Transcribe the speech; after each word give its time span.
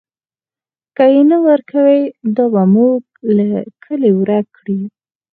که 0.95 1.05
یې 1.13 1.21
نه 1.29 1.37
ورکوئ، 1.47 2.01
دا 2.35 2.45
به 2.53 2.63
موږ 2.73 3.01
له 3.37 3.47
کلي 3.83 4.11
ورک 4.19 4.45
کړي. 4.57 4.79